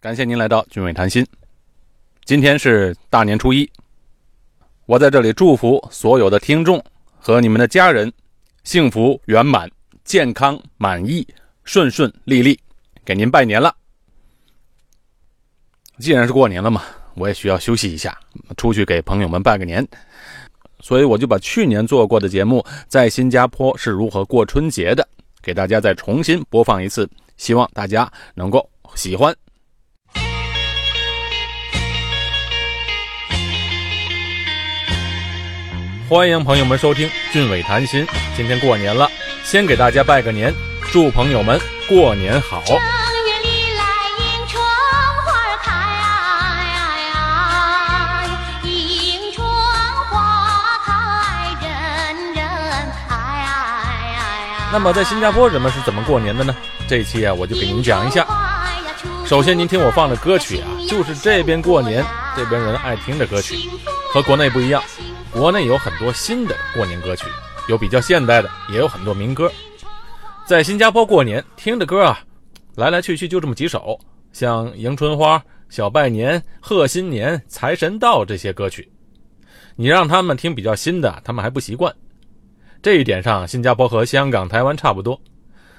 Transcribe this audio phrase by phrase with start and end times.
[0.00, 1.26] 感谢您来到俊伟谈心。
[2.24, 3.68] 今天是大年初一，
[4.86, 6.80] 我在这里祝福所有的听众
[7.18, 8.12] 和你们的家人
[8.62, 9.68] 幸福圆满、
[10.04, 11.26] 健康满意、
[11.64, 12.56] 顺顺利利，
[13.04, 13.74] 给您拜年了。
[15.98, 16.84] 既然是过年了嘛，
[17.14, 18.16] 我也需要休息一下，
[18.56, 19.84] 出去给朋友们拜个年。
[20.78, 25.08] 所以我就把去年做过的节目，在新加坡是如何过春节的，
[25.42, 29.36] 给大家再重新播放一次，希望大家能够喜欢。
[36.08, 38.06] 欢迎朋友们收听俊伟谈心。
[38.34, 39.06] 今天过年了，
[39.44, 40.54] 先给大家拜个年，
[40.90, 42.62] 祝朋友们过年好。
[42.64, 42.80] 正月
[43.42, 43.84] 里来
[44.16, 44.58] 迎春
[45.26, 45.70] 花开，
[48.64, 49.46] 迎春
[50.08, 52.42] 花开人人
[53.10, 53.12] 爱。
[54.72, 56.56] 那么在新加坡人们是怎么过年的呢？
[56.88, 58.26] 这一期啊，我就给您讲一下。
[59.26, 62.02] 首先，您听我放的歌曲啊，就是这边过年
[62.34, 63.68] 这边人爱听的歌曲，
[64.10, 64.82] 和国内不一样。
[65.38, 67.24] 国内有很多新的过年歌曲，
[67.68, 69.48] 有比较现代的，也有很多民歌。
[70.44, 72.18] 在新加坡过年听的歌啊，
[72.74, 73.96] 来来去去就这么几首，
[74.32, 78.90] 像迎春花、小拜年、贺新年、财神到这些歌曲。
[79.76, 81.94] 你让他们听比较新的，他们还不习惯。
[82.82, 85.20] 这一点上，新加坡和香港、台湾差不多，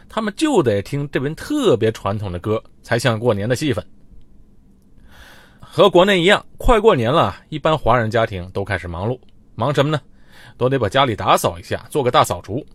[0.08, 3.84] 他们就得听这边特别传统的歌，才像过年的气氛。
[5.60, 9.20] 和国内一样，快过年了，一般华人家庭都开始忙碌。
[9.60, 10.02] 忙什么呢？
[10.58, 12.66] 都得把家里打扫一下，做个大扫除。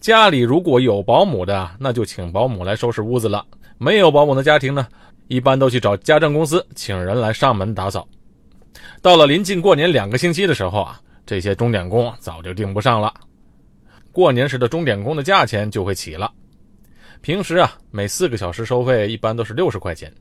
[0.00, 3.40] 家里如果有保姆的，那就请保姆来收拾屋子了；
[3.78, 4.86] 没有保姆的家庭呢，
[5.28, 8.06] 一般都去找家政公司，请人来上门打扫。
[9.00, 13.12] 到了临近过年两个星期的时候啊，这些钟点工早就订不上了。
[14.12, 16.32] 过年时的钟点工的价钱就会起了。
[17.22, 20.12] 平时啊，每四个小时收费一般都是六十块钱，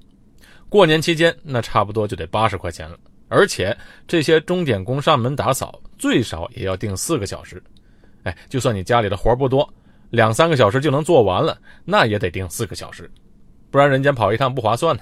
[0.70, 2.98] 过年期间那差不多就得八十块钱了。
[3.28, 3.76] 而且
[4.08, 7.62] 这些钟点工上门打扫，最少也要定四个小时。
[8.24, 9.68] 哎，就算你家里的活不多，
[10.12, 13.10] 两三个小时就能做完了，那也得定四个小时，
[13.70, 15.02] 不然人家跑一趟不划算呢。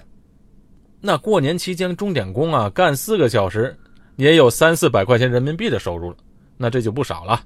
[0.99, 3.77] 那过年期间钟点工啊，干四个小时，
[4.15, 6.17] 也有三四百块钱人民币的收入了，
[6.57, 7.41] 那这就不少了。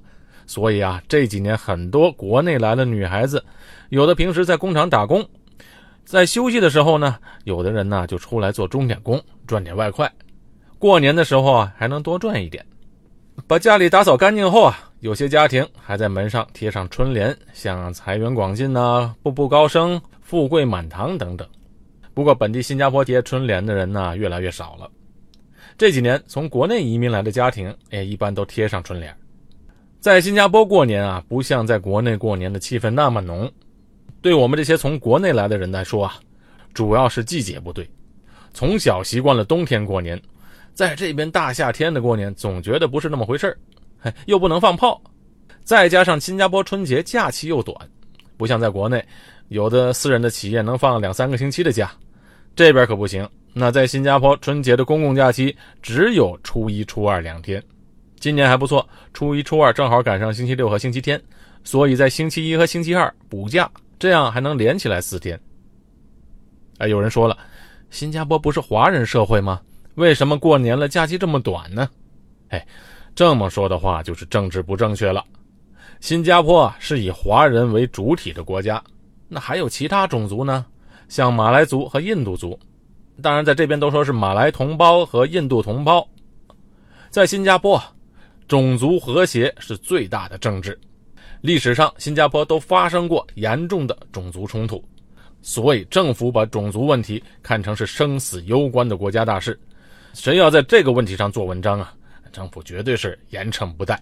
[0.46, 3.44] 所以啊，这几年很多国内来的女孩子，
[3.90, 5.28] 有的平时在工厂打工，
[6.04, 10.10] 在休息的时候呢，有的人呢就出来做钟点工，赚点外快。
[10.78, 12.64] 过年的时候啊，还能多赚一点。
[13.46, 21.46] 把家里打扫干净后啊，有些家庭还在门上贴上春联，像“财源广进”呐、“步步高升”、“富贵满堂”等等。
[22.14, 24.88] 不过，本地新加坡贴春联的人呢，越来越少了。
[25.76, 29.12] 这几年从国内移民来的家庭，哎，一般都贴上春联。
[30.00, 33.50] 在新加坡过年啊，不像在国内过年的气氛那么浓。
[34.20, 36.14] 对我们这些从国内来的人来说啊，
[36.72, 37.88] 主要是季节不对，
[38.52, 40.20] 从小习惯了冬天过年。
[40.78, 45.02] 在这边大夏天的过年，总觉得不是那么回事儿，又不能放炮，
[45.64, 47.76] 再加上新加坡春节假期又短，
[48.36, 49.04] 不像在国内，
[49.48, 51.90] 有的私人的企业能放两三个星期的假，
[52.54, 53.28] 这边可不行。
[53.52, 55.52] 那在新加坡春节的公共假期
[55.82, 57.60] 只有初一、初二两天，
[58.20, 61.20] 今年还不错，初一、初二正好赶上星期六和星期天，
[61.64, 63.68] 所以在星期一和星期二补假，
[63.98, 65.36] 这样还能连起来四天。
[66.78, 67.36] 哎，有人说了，
[67.90, 69.60] 新加坡不是华人社会吗？
[69.98, 71.90] 为什么过年了假期这么短呢？
[72.50, 72.64] 哎，
[73.16, 75.24] 这么说的话就是政治不正确了。
[75.98, 78.80] 新加坡是以华人为主体的国家，
[79.26, 80.64] 那还有其他种族呢，
[81.08, 82.56] 像马来族和印度族。
[83.20, 86.08] 当然，在这边都说是马来同胞和印度同胞。
[87.10, 87.82] 在新加坡，
[88.46, 90.78] 种族和谐是最大的政治。
[91.40, 94.80] 历史上，新加坡都发生过严重的种族冲突，
[95.42, 99.58] 所以政府把种族问题看成是生死攸关的国家大事。
[100.14, 101.94] 谁要在这个问题上做文章啊？
[102.32, 104.00] 政府绝对是严惩不贷。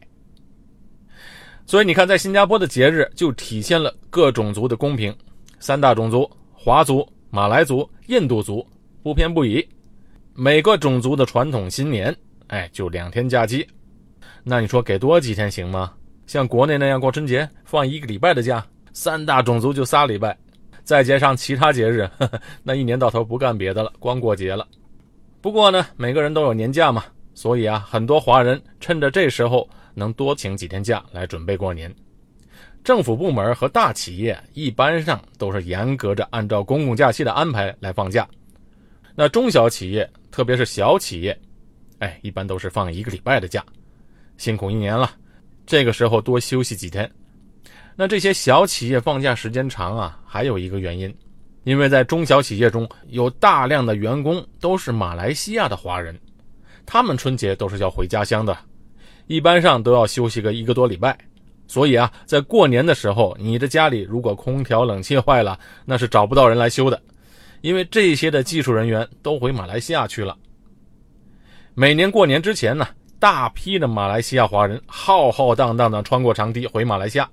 [1.65, 5.15] 所以你看，在新加坡的节日就体现了各种族的公平。
[5.59, 8.67] 三大种族：华族、马来族、印度族，
[9.03, 9.67] 不偏不倚。
[10.35, 12.15] 每个种族的传统新年，
[12.49, 13.67] 哎，就两天假期。
[14.43, 15.93] 那你说给多几天行吗？
[16.27, 20.37] 像国内那样过春节放一个礼拜的假，三大种族就仨礼拜，
[20.85, 24.67] 再加上其他节日，呵呵那一年到头不干别的了，光过节了。
[25.47, 31.95] 不过呢，每个人都有年假嘛，所以啊，很多华人趁着这时候能多请几天假来准备过年。
[32.83, 38.29] 政府部门和大企业一般上都是严格着按照公共假期的安排来放假，
[39.15, 41.39] 那中小企业，特别是小企业，
[42.01, 43.65] 哎，一般都是放一个礼拜的假，
[44.39, 45.13] 辛苦一年了，
[45.65, 47.09] 这个时候多休息几天。
[47.95, 51.17] 那这些小企业放假时间长啊，还有一个原因，
[51.67, 56.17] 因为在中小企业中有大量的员工都是马来西亚的华人，
[56.87, 58.57] 他们春节都是要回家乡的，
[59.27, 61.19] 一般上都要休息个一个多礼拜。
[61.67, 67.03] 所以啊，在过年的时候，你的家里如果空调、冷气坏了，那是找不到人来修的，
[67.63, 70.37] 因为这些的技术人员都回马来西亚去了。
[71.75, 72.87] 每年过年之前呢，
[73.19, 77.29] 大批的马来西亚华人浩浩荡荡的穿过长堤回马来西亚，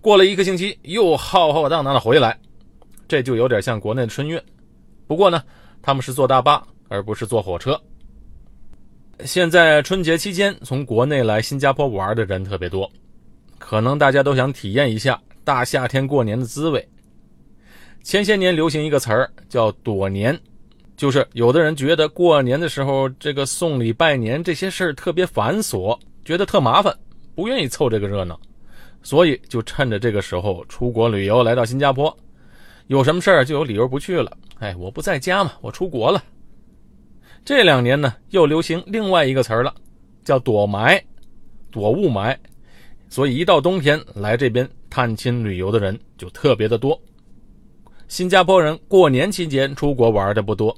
[0.00, 2.36] 过了一个星期又浩浩荡荡的回来，
[3.08, 4.40] 这就有点像国内的春运。
[5.06, 5.42] 不过呢，
[5.82, 7.80] 他们是坐大巴而不是坐火车。
[9.24, 12.90] 现在春节期间从国内来新加坡玩的人特别多。
[13.58, 16.86] 可能大家都想体验一下大夏天过年的滋味。
[18.02, 20.38] 前些年流行一个词儿叫“躲年”，
[20.94, 26.94] 就是有的人觉得过年的时候这个送礼拜年这些事儿特别繁琐，觉得特麻烦，
[27.34, 28.38] 不愿意凑这个热闹，
[29.02, 32.14] 所以就趁着这个时候出国旅游，来到新加坡，
[32.88, 34.30] 有什么事儿就有理由不去了。
[34.58, 36.22] 哎，我不在家嘛，我出国了。
[37.44, 39.74] 这两年呢，又流行另外一个词儿了，
[40.24, 41.00] 叫“躲霾”，
[41.70, 42.36] 躲雾霾。
[43.08, 47.00] 所以一到冬天来这边探亲旅游的人就特别的多。
[48.08, 50.76] 新加坡人过年期间出国玩的不多，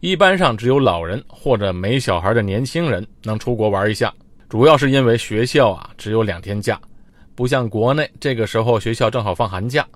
[0.00, 4.12] 一般上只有老人或者没小孩的年轻人能出国玩一下。
[4.48, 6.80] 主要是因为学校啊只有两天假，
[7.34, 9.86] 不像国内这个时候学校正好放寒假。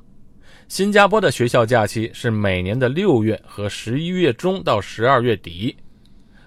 [0.69, 5.76] 新加坡的学校假期是每年的六月和十一月中到十二月底，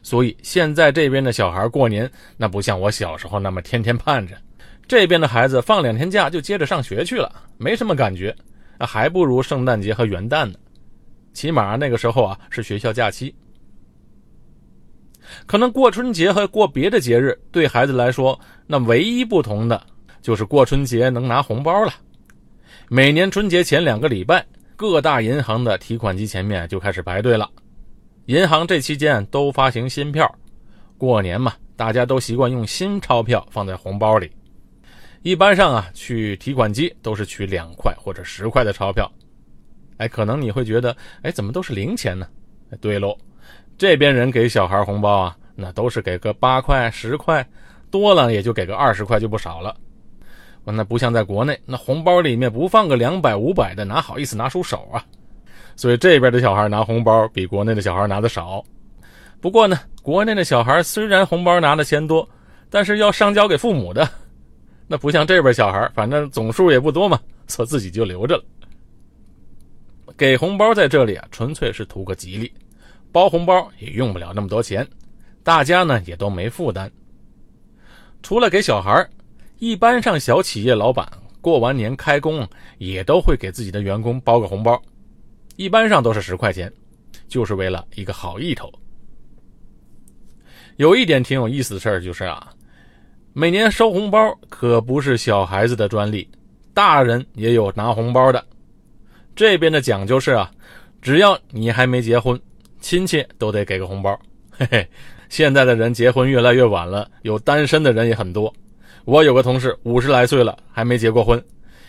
[0.02, 4.36] 所以现在这边的小孩过年那不像我小时候那么天天盼着。
[4.88, 8.36] 这边的孩子放两天假就接着上学去了，没什么感觉，
[8.80, 10.54] 还不如圣诞节和元旦呢。
[11.34, 13.34] 起码那个时候啊是学校假期。
[15.46, 19.86] 可能过春节和过别的节日对孩子来说，那唯一不同的
[20.22, 21.94] 就是过春节能拿红包了。
[22.89, 24.45] 每年春节前两个礼拜，
[24.78, 27.50] 各大银行的提款机前面就开始排队了。
[28.28, 30.34] 银行这期间都发行新票，
[30.98, 34.31] 过年嘛，大家都习惯用新钞票放在红包里。
[35.22, 39.12] 一般上啊，去提款机都是取两块或者十块的钞票。
[39.98, 42.25] 哎，可能你会觉得，哎，怎么都是零钱呢？
[42.80, 43.18] 对喽，
[43.78, 47.45] 这边人给小孩红包啊，那都是给个八块、十块，
[47.92, 49.75] 多了也就给个二十块，就不少了。
[50.75, 55.04] 那不像在国内，那红包里面不放个两百、五百的，哪好意思拿出手啊？
[55.75, 58.64] 所以这边的小孩拿红包比国内的小孩拿的少。
[59.40, 62.28] 不过呢，国内的小孩虽然红包拿的钱多，
[62.69, 64.10] 但是要上交给父母的。
[64.88, 68.44] 那不像这边小孩，反正总数也不多嘛，所自己就留着了。
[70.18, 72.52] 给红包在这里啊，纯粹是图个吉利，
[73.12, 74.88] 包红包也用不了那么多钱，
[75.44, 76.92] 大家呢也都没负担。
[78.24, 79.08] 除了给小孩，
[79.59, 81.07] 一般上小企业老板
[81.42, 84.80] 过完年开工也都会给自己的员工包个红包，
[85.56, 86.71] 一般上都是十块钱，
[87.27, 88.71] 就是为了一个好意头。
[90.75, 92.54] 有一点挺有意思的事儿就是啊。
[93.33, 96.27] 每年收红包可不是小孩子的专利，
[96.74, 98.44] 大人也有拿红包的。
[99.36, 100.51] 这边的讲究是啊，
[101.01, 102.39] 只要你还没结婚，
[102.80, 104.19] 亲戚都得给个红包。
[104.51, 104.88] 嘿嘿，
[105.30, 108.51] 现在的人结婚越来越晚了，有单身的人也很多。
[109.07, 111.42] 我有个同事五十来岁了，还没结过婚，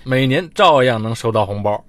[0.05, 1.85] 每年照样能收到红包。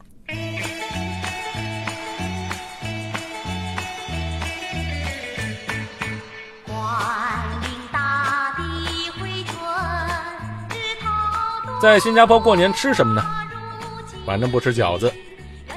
[11.79, 13.23] 在新加坡过年吃什么呢？
[14.25, 15.13] 反正不吃饺子，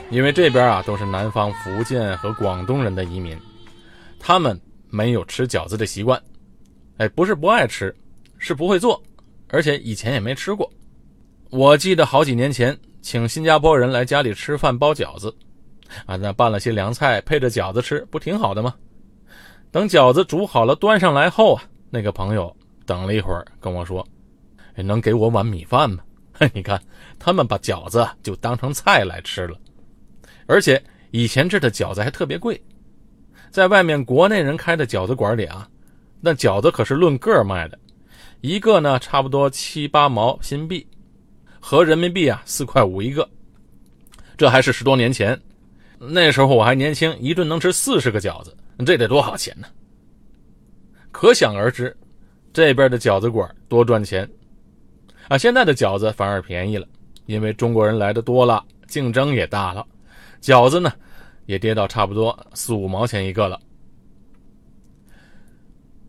[0.08, 3.38] 因为这边啊都是南方福建和广东人的移民，
[4.18, 6.18] 他们没有吃饺子的习惯。
[6.96, 7.94] 哎，不是不爱吃，
[8.38, 9.00] 是不会做，
[9.52, 10.68] 而且以前也没吃过。
[11.50, 15.32] 我记得好几年前请新加坡人来家里吃饭包饺子，
[16.06, 18.74] 啊，那拌了些凉菜配着饺子吃，不挺好的吗？
[19.70, 22.54] 等饺子煮好了端上来后啊，那个朋友
[22.86, 24.06] 等了一会儿跟我说。
[24.74, 25.98] 能给我碗米饭吗？
[26.54, 26.80] 你看，
[27.18, 29.58] 他们把饺子就当成菜来吃了，
[30.46, 32.58] 而且以前这的饺子还特别贵，
[33.50, 35.68] 在外面国内人开的饺子馆里啊，
[36.22, 37.78] 那饺子可是论个卖的，
[38.42, 40.84] 一个呢差不多七八毛新币，
[41.60, 43.28] 合人民币啊四块五一个，
[44.36, 45.40] 这还是十多年前，
[45.96, 48.52] 那时候我还年轻，一顿能吃四十个饺子，
[48.84, 49.68] 这得多少钱呢？
[51.12, 51.96] 可想而知，
[52.52, 54.28] 这边的饺子馆多赚钱。
[55.28, 56.84] 啊，现在的饺子反而便宜了，
[57.26, 59.86] 因为中国人来的多了，竞争也大了，
[60.40, 60.92] 饺子呢
[61.46, 63.60] 也跌到差不多四五毛钱一个了。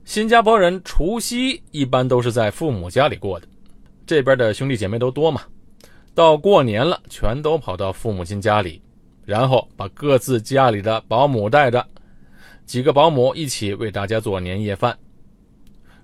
[0.06, 3.48] 新加坡人除夕一般都是在父母家里过的，
[4.06, 5.42] 这边的兄弟姐妹都多嘛，
[6.14, 8.82] 到过年了全都跑到父母亲家里，
[9.26, 11.84] 然后把各自家里的保姆带着，
[12.66, 14.96] 几个保姆一起为大家做年夜饭。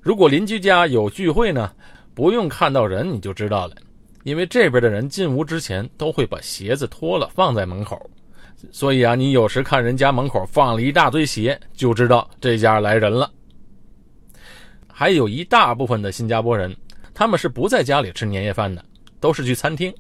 [0.02, 1.70] 如果邻居家有聚会呢，
[2.16, 3.76] 不用看到人你就知道了，
[4.24, 8.10] 因为这边的人进屋之前都会把鞋子脱了放在门口，
[8.72, 13.30] 所以啊，你有时看人家门口放了一大堆鞋，就知道这家来人了。
[15.00, 16.76] 还有一大部分的新加坡人，
[17.14, 18.84] 他们是不在家里吃年夜饭的，
[19.22, 19.94] 都是去餐厅。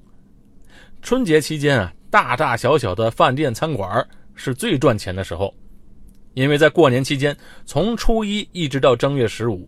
[1.02, 5.56] 春节期间啊，大大小小的饭店餐馆是最赚钱的时候，
[6.34, 7.34] 因为在过年期间，
[7.66, 9.66] 从初一一直到正月十五，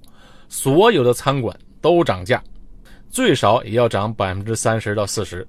[0.50, 2.44] 所有的餐馆都涨价，
[3.10, 5.48] 最少也要涨百分之三十到四十。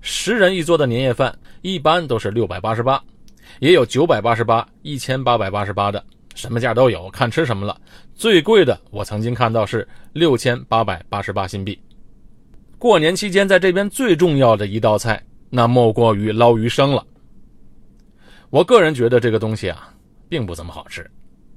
[0.00, 3.02] 十人一桌的年夜饭一般都是六百八十八，
[3.58, 6.04] 也有九百八十八、一千八百八十八的，
[6.36, 7.80] 什么价都有，看吃什么了。
[8.18, 11.80] 最贵的我曾经看到是六千八百八十八新币。
[12.76, 17.06] 过年期间，在这边最重要的一道菜，那莫过于捞鱼生了。
[18.50, 19.94] 我个人觉得这个东西啊，
[20.28, 21.08] 并不怎么好吃。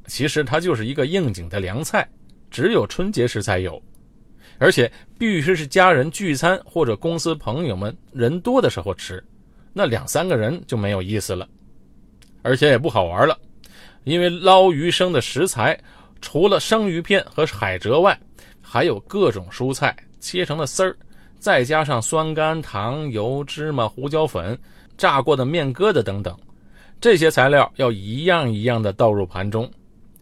[0.06, 2.08] 其实它就是一个应景的凉菜，
[2.51, 3.82] 只有春节时才有，
[4.60, 9.24] 而且必须是家人聚餐或者公司朋友们人多的时候吃，
[9.74, 11.50] 那两三个人就没有意思了，
[12.44, 13.36] 而且也不好玩了。
[14.03, 15.80] 因为捞鱼生的食材，
[16.22, 18.18] 除了生鱼片和海蜇外，
[18.62, 20.96] 还有各种蔬菜切成了丝儿。
[21.40, 24.56] 再加上酸甘糖、油、芝麻、胡椒粉、
[24.96, 26.38] 炸过的面疙瘩等等，
[27.01, 29.68] 这些材料要一样一样的倒入盘中，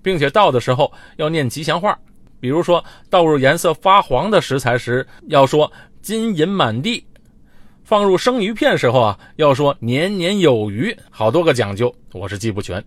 [0.02, 2.00] 并且倒的时候要念吉祥话。
[2.40, 5.70] 比如说，倒入颜色发黄的食材时，要说
[6.02, 7.02] “金银满地”；
[7.84, 10.98] 放入生鱼片时候啊，要说“年年有余”。
[11.12, 12.82] 好多个讲究，我是记不全。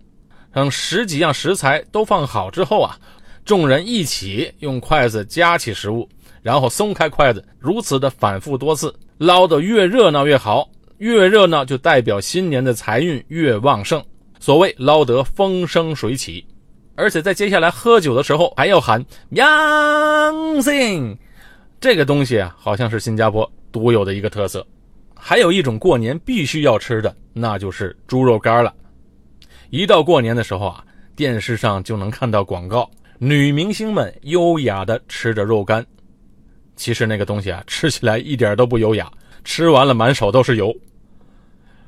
[0.53, 2.97] 等十几样食材都放好之后啊，
[3.43, 6.07] 众人一起用筷子夹起食物。
[6.41, 14.03] 然后松开筷子，如此的反复多次，捞得越热闹越好，越热闹就代表新年的财运越旺盛。
[14.41, 16.45] 所谓捞得风生水起，
[16.95, 21.17] 而且在接下来喝酒的时候还要喊“阳兴”，
[21.79, 24.67] 这个东西啊，好像是新加坡独有的一个特色。
[25.15, 28.73] 还有一种过年必须要吃的，那就是猪肉干了。
[29.73, 32.87] 一到过年的时候啊，电视上就能看到广告，
[33.17, 35.83] 女明星们优雅的吃着肉干。
[36.75, 39.11] 其实那个东西啊，吃起来一点都不优雅，
[39.43, 40.71] 吃完了满手都是油。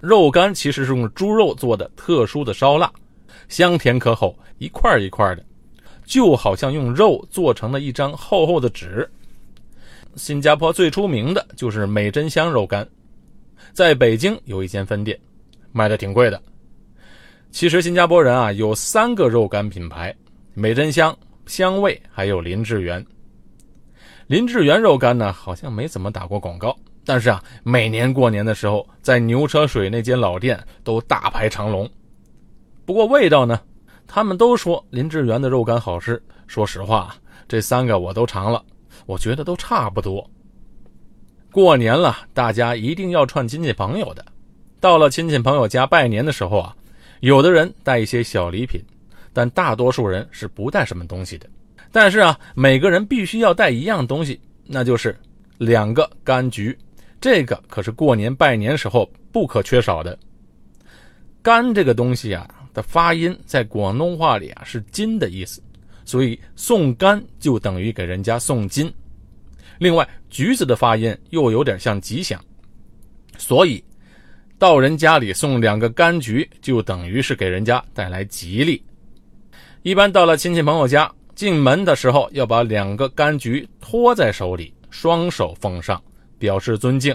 [0.02, 2.92] 肉干其实是用猪肉做的特殊的烧腊，
[3.50, 5.46] 香甜可口，一块一块的，
[6.06, 9.08] 就好像用肉做成了一张厚厚的纸。
[10.16, 12.88] 新加坡最出名的就是美珍香肉干，
[13.74, 15.16] 在北京有一间分店，
[15.72, 16.42] 卖的挺贵的。
[17.56, 20.14] 其实新加坡人啊有三个肉干品牌：
[20.54, 23.04] 美珍香、香味，还有林志源。
[24.28, 31.90] 林志源肉干呢，好像没怎么打过广告，但是啊，每年过年的时候，在牛车水那间老店都大排长龙。
[32.84, 33.58] 不过味道呢，
[34.06, 36.22] 他们都说林志源的肉干好吃。
[36.48, 37.16] 说实话，
[37.48, 38.62] 这三个我都尝了，
[39.06, 40.30] 我觉得都差不多。
[41.54, 44.26] 过年了，大家一定要串亲戚朋友的。
[44.82, 46.76] 到了亲戚朋友家拜年的时候啊，
[47.22, 48.82] 有的人带一些小礼品，
[49.34, 51.50] 但大多数人是不带什么东西的。
[51.92, 55.18] 但是啊，每个人必须要带一样东西，那就是
[55.58, 56.78] 两个柑橘。
[57.22, 60.18] 这个可是过年拜年时候不可缺少的。
[61.42, 65.62] 柑这个东西啊的发音在广东话里啊是金的意思，
[66.04, 68.94] 所以送柑就等于给人家送金。
[69.80, 72.44] 另外，橘子的发音又有点像吉祥，
[73.38, 73.84] 所以
[74.58, 78.84] 到人家里送两个柑橘就等于是给人家带来吉利。
[79.84, 81.12] 一般到了亲戚朋友家。
[81.36, 86.02] 进门的时候要把两个柑橘托在手里，双手奉上，
[86.40, 87.14] 表示尊敬，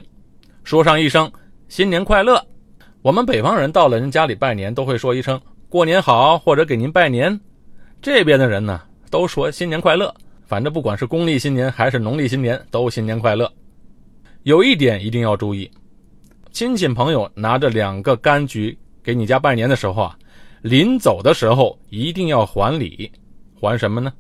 [0.62, 1.32] 说上一声
[1.68, 2.46] “新年快乐”。
[3.00, 7.40] 我们北方人到了人家里拜年，都会说一声“过年好”或者给您拜年。
[8.02, 10.14] 这边的人呢，都说“新年快乐”。
[10.46, 13.50] 反正不管是公历新年还是农历新年，都新年快乐。
[14.42, 15.70] 有一点一定要注意，
[16.52, 20.18] 亲戚朋友拿着两个柑橘给你家拜年的时候啊，
[20.62, 23.10] 临走的时候一定要还礼。
[23.60, 24.10] 还什么呢？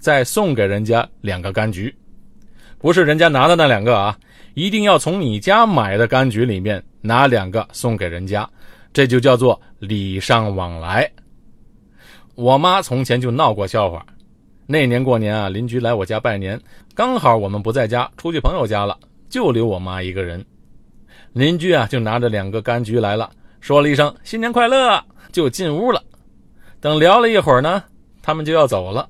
[0.00, 1.94] 再送给人家两个柑橘，
[2.78, 4.18] 不是人家拿的那两个啊，
[4.54, 8.48] 一定要从你家买的柑橘里面拿两个送给人家，
[8.92, 11.08] 这就叫做礼尚往来。
[12.34, 14.04] 我妈从前就闹过笑话，
[14.66, 16.60] 那年过年啊，邻居来我家拜年，
[16.92, 18.98] 刚好我们不在家，出去朋友家了，
[19.30, 20.44] 就留我妈一个人。
[21.32, 26.02] 邻居啊，就拿着两个柑橘来了，说了一声“新年快乐”，就进屋了。
[26.80, 27.82] 等聊了一会儿呢。
[28.24, 29.08] 他们就要走了，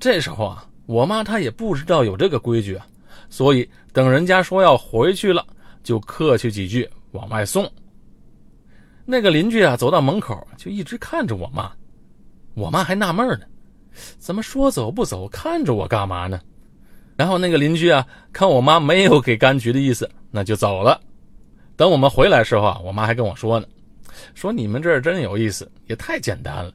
[0.00, 2.86] 这时候啊，我妈她也不知道有这个规矩啊，
[3.28, 5.44] 所以等人家说要回去了，
[5.82, 7.70] 就客气几句往外送。
[9.04, 11.70] 那个邻居啊，走到门口就一直看着我妈，
[12.54, 13.44] 我妈还纳闷呢，
[14.18, 16.40] 怎么说走不走，看着我干嘛呢？
[17.14, 20.98] 然后那个邻居啊，看我妈没有给柑橘的意思，那就走了。
[21.76, 23.66] 等我们回来时候啊，我妈还跟我说呢，
[24.34, 26.72] 说你们这儿真有意思，也太简单了，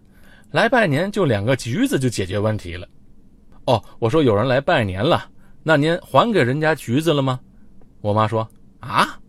[0.52, 2.88] 来拜年就两个橘子就解决问题了。
[3.66, 5.28] 哦，我说有人来拜年了，
[5.64, 7.40] 那您还给人家橘子了吗？
[8.02, 8.48] 我妈说
[8.80, 9.20] 啊，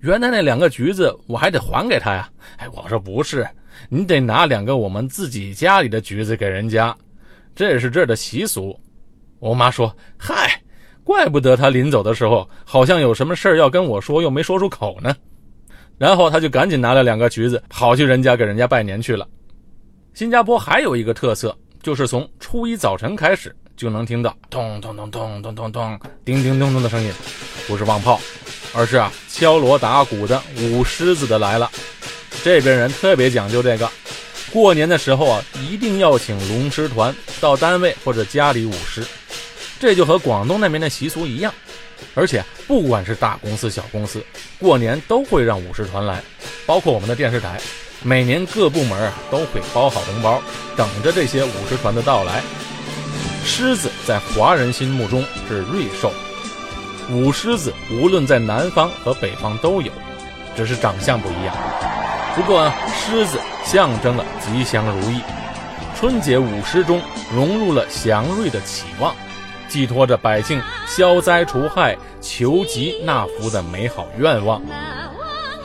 [0.00, 2.30] 原来那两个橘子我还得还给他呀。
[2.58, 3.46] 哎，我说不是，
[3.88, 6.96] 你得拿两个我们自己家里的橘子给人家，
[7.54, 8.78] 这是这儿的习俗。
[9.38, 10.60] 我妈说：“嗨，
[11.06, 15.14] 怪不得他临走的时候好像有什么事儿要跟我说，又没说出口呢。”
[15.96, 19.24] 然后他就赶紧拿了两个橘子，跑去人家给人家拜年去了。
[20.14, 27.12] 新加坡还有一个特色，就是从初一早晨开始就能听到咚咚咚咚咚咚咚、叮叮咚咚的声音，
[27.68, 28.20] 不是放炮，
[28.74, 31.70] 而是啊敲锣打鼓的舞狮子的来了。
[32.42, 33.88] 这边人特别讲究这个。
[34.52, 39.02] 过年的时候啊，一定要请龙狮团到单位或者家里舞狮，
[39.78, 41.52] 这就和广东那边的习俗一样。
[42.14, 44.22] 而且不管是大公司、小公司，
[44.58, 46.22] 过年都会让舞狮团来，
[46.66, 47.58] 包括我们的电视台，
[48.02, 50.42] 每年各部门啊都会包好红包，
[50.76, 52.42] 等着这些舞狮团的到来。
[53.44, 56.12] 狮子在华人心目中是瑞兽，
[57.10, 59.90] 舞狮子无论在南方和北方都有，
[60.54, 61.56] 只是长相不一样。
[62.34, 65.20] 不过狮子象征了吉祥如意，
[65.98, 67.00] 春节舞狮中
[67.34, 69.14] 融入了祥瑞的期望，
[69.68, 74.60] 寄托着百姓消灾除害、求吉纳福的美好愿望。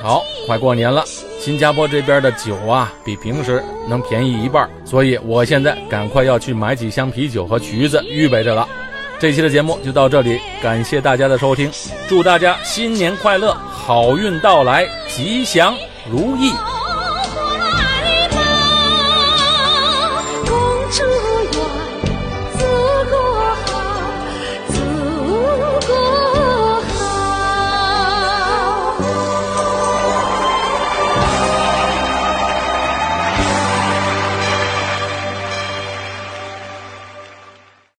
[0.01, 1.03] 好，快过年了，
[1.39, 8.67] 新加坡这边的酒啊比平时能便宜一半，所以我现在赶快要去买几箱啤酒和橘子预备着了。
[9.20, 11.72] 这期的节目就到这里，感谢大家的收听，
[12.10, 15.75] 祝大家新年快乐，好运到来，吉祥
[16.12, 16.51] 如意。